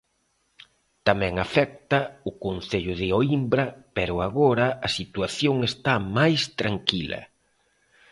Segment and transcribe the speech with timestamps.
[1.07, 1.99] Tamén afecta
[2.29, 3.65] o concello de Oímbra,
[3.97, 7.21] pero agora a situación está máis tranquila.